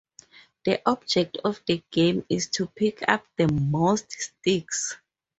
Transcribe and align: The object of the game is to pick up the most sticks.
The 0.65 0.81
object 0.89 1.37
of 1.45 1.61
the 1.67 1.83
game 1.91 2.25
is 2.27 2.47
to 2.47 2.65
pick 2.65 3.07
up 3.07 3.23
the 3.37 3.47
most 3.53 4.11
sticks. 4.11 4.97